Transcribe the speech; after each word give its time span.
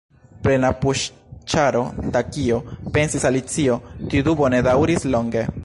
"Plena 0.45 0.69
puŝĉaro 0.85 1.83
da 2.15 2.23
kio?" 2.29 2.57
pensis 2.97 3.29
Alicio. 3.31 3.77
Tiu 4.07 4.27
dubo 4.31 4.51
ne 4.55 4.63
daŭris 4.71 5.07
longe. 5.17 5.49